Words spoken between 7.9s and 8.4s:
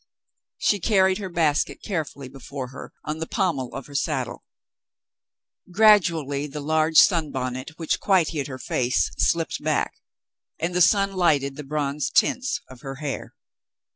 quite